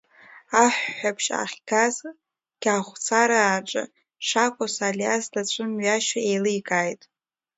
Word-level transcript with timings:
Аҳәҳәабжь 0.63 1.29
ахьгаз 1.41 1.95
Кьаӷәсарааҿы 2.61 3.83
шакәыз 4.27 4.75
Алиас 4.87 5.25
дацәымҩашьо 5.33 6.19
еиликааит. 6.29 7.01